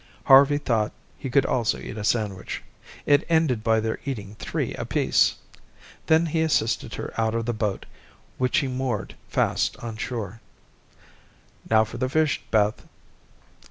[0.23, 2.63] Harvey thought he could also eat a sandwich.
[3.05, 5.35] It ended by their eating three apiece.
[6.07, 7.85] Then he assisted her out of the boat,
[8.39, 10.41] which he moored fast on shore.
[11.69, 12.83] "Now for the fish, Beth."